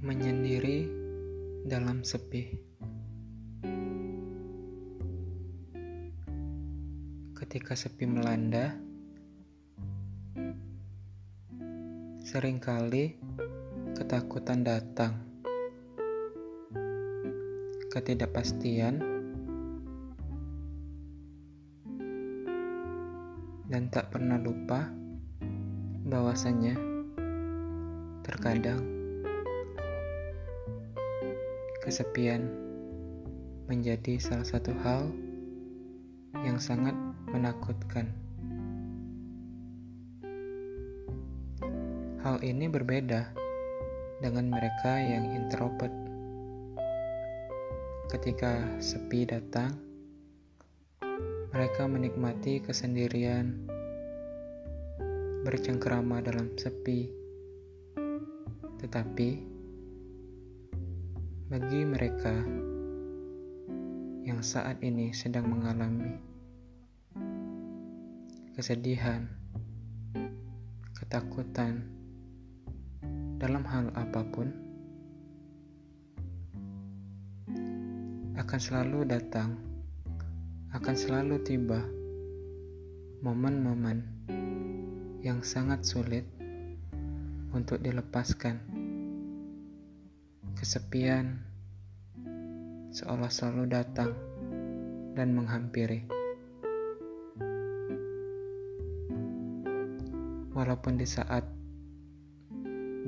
[0.00, 2.56] Malam sepi.
[7.36, 8.80] Ketika sepi melanda,
[12.24, 13.20] sering kali
[13.92, 15.20] ketakutan datang.
[17.92, 19.04] Ketidakpastian
[23.68, 24.88] dan tak pernah lupa
[26.08, 26.72] bahwasanya
[28.24, 28.99] terkadang
[31.80, 32.44] kesepian
[33.64, 35.08] menjadi salah satu hal
[36.44, 36.92] yang sangat
[37.32, 38.12] menakutkan.
[42.20, 43.32] Hal ini berbeda
[44.20, 45.94] dengan mereka yang introvert.
[48.12, 49.72] Ketika sepi datang,
[51.50, 53.56] mereka menikmati kesendirian,
[55.48, 57.08] bercengkerama dalam sepi,
[58.84, 59.49] tetapi
[61.50, 62.46] bagi mereka
[64.22, 66.14] yang saat ini sedang mengalami
[68.54, 69.26] kesedihan,
[70.94, 71.90] ketakutan
[73.42, 74.46] dalam hal apa pun,
[78.38, 79.58] akan selalu datang,
[80.70, 81.82] akan selalu tiba
[83.26, 84.06] momen-momen
[85.26, 86.30] yang sangat sulit
[87.50, 88.79] untuk dilepaskan
[90.60, 91.40] Kesepian
[92.92, 94.12] seolah selalu datang
[95.16, 96.04] dan menghampiri.
[100.52, 101.48] Walaupun di saat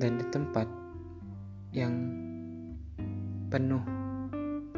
[0.00, 0.64] dan di tempat
[1.76, 1.92] yang
[3.52, 3.84] penuh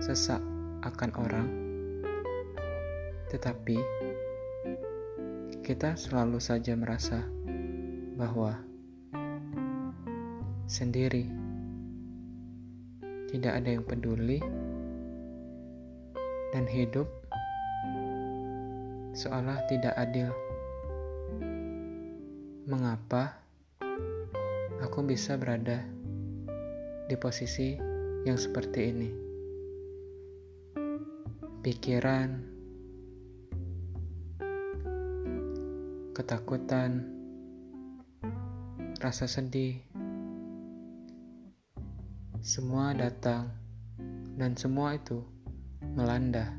[0.02, 0.42] sesak
[0.82, 1.48] akan orang,
[3.30, 3.78] tetapi
[5.62, 7.22] kita selalu saja merasa
[8.18, 8.58] bahwa
[10.66, 11.43] sendiri
[13.34, 14.38] tidak ada yang peduli,
[16.54, 17.10] dan hidup
[19.10, 20.30] seolah tidak adil.
[22.70, 23.42] Mengapa
[24.78, 25.82] aku bisa berada
[27.10, 27.74] di posisi
[28.22, 29.10] yang seperti ini?
[31.58, 32.30] Pikiran,
[36.14, 37.02] ketakutan,
[39.02, 39.93] rasa sedih
[42.44, 43.48] semua datang,
[44.36, 45.24] dan semua itu
[45.96, 46.52] melanda,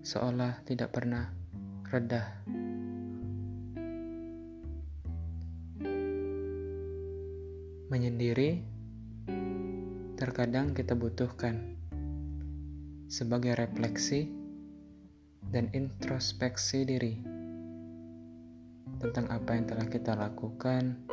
[0.00, 1.28] seolah tidak pernah
[1.92, 2.40] reda.
[7.92, 8.64] Menyendiri
[10.16, 11.76] terkadang kita butuhkan
[13.04, 14.32] sebagai refleksi
[15.52, 17.20] dan introspeksi diri
[18.96, 21.04] tentang apa yang telah kita lakukan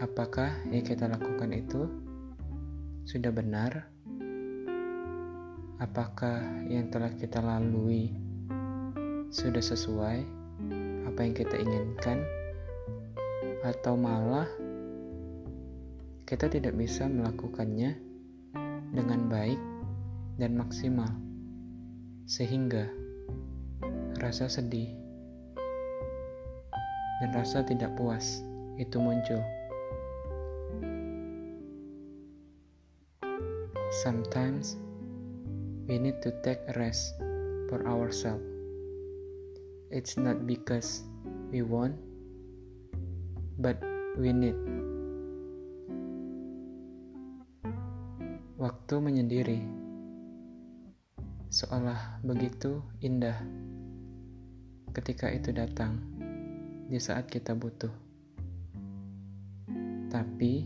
[0.00, 1.84] Apakah yang kita lakukan itu
[3.04, 3.84] sudah benar?
[5.76, 6.40] Apakah
[6.72, 8.08] yang telah kita lalui
[9.28, 10.24] sudah sesuai
[11.04, 12.24] apa yang kita inginkan?
[13.60, 14.48] Atau malah
[16.24, 17.92] kita tidak bisa melakukannya
[18.96, 19.60] dengan baik
[20.40, 21.12] dan maksimal,
[22.24, 22.88] sehingga
[24.16, 24.96] rasa sedih
[27.20, 28.40] dan rasa tidak puas
[28.80, 29.59] itu muncul.
[33.90, 34.78] Sometimes
[35.90, 37.18] we need to take a rest
[37.66, 38.46] for ourselves.
[39.90, 41.02] It's not because
[41.50, 41.98] we want,
[43.58, 43.82] but
[44.14, 44.54] we need.
[48.62, 49.58] Waktu menyendiri
[51.50, 53.42] seolah begitu indah
[54.94, 55.98] ketika itu datang
[56.86, 57.90] di saat kita butuh.
[60.14, 60.62] Tapi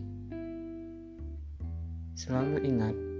[2.12, 3.13] selalu ingat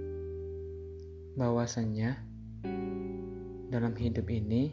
[1.35, 2.15] bahwasannya
[3.67, 4.71] dalam hidup ini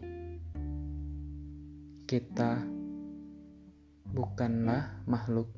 [2.06, 2.62] kita
[4.14, 5.50] bukanlah makhluk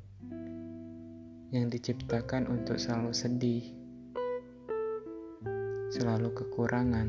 [1.53, 3.63] yang diciptakan untuk selalu sedih,
[5.93, 7.07] selalu kekurangan,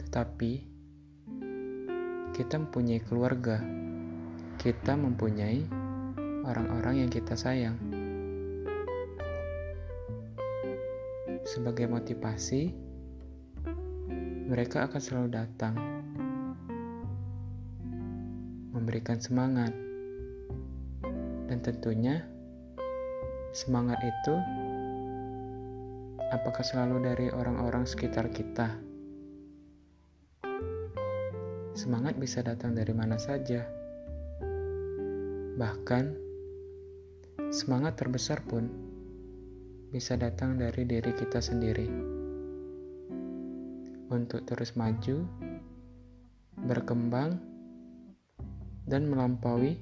[0.00, 0.64] tetapi
[2.32, 3.60] kita mempunyai keluarga,
[4.56, 5.68] kita mempunyai
[6.48, 7.95] orang-orang yang kita sayang.
[11.46, 12.74] Sebagai motivasi,
[14.50, 15.78] mereka akan selalu datang,
[18.74, 19.70] memberikan semangat,
[21.46, 22.26] dan tentunya
[23.54, 24.34] semangat itu
[26.34, 28.82] apakah selalu dari orang-orang sekitar kita?
[31.78, 33.62] Semangat bisa datang dari mana saja.
[35.54, 36.04] Bahkan,
[37.54, 38.85] semangat terbesar pun
[39.90, 41.86] bisa datang dari diri kita sendiri.
[44.10, 45.22] Untuk terus maju,
[46.66, 47.38] berkembang,
[48.86, 49.78] dan melampaui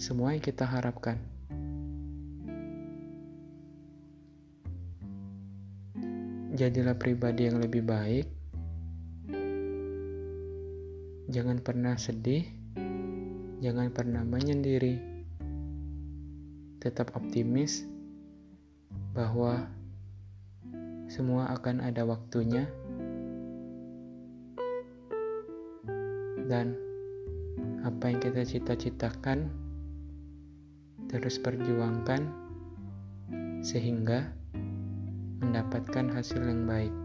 [0.00, 1.20] semua yang kita harapkan.
[6.52, 8.26] Jadilah pribadi yang lebih baik.
[11.32, 12.44] Jangan pernah sedih,
[13.64, 15.00] jangan pernah menyendiri.
[16.76, 17.91] Tetap optimis
[19.12, 19.68] bahwa
[21.08, 22.64] semua akan ada waktunya,
[26.48, 26.76] dan
[27.84, 29.48] apa yang kita cita-citakan
[31.08, 32.28] terus perjuangkan
[33.60, 34.32] sehingga
[35.40, 37.01] mendapatkan hasil yang baik.